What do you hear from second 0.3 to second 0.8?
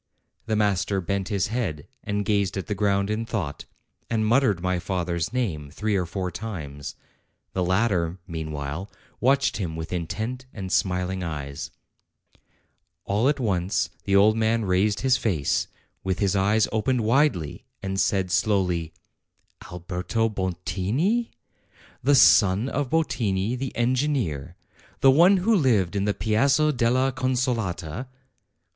222 APRIL The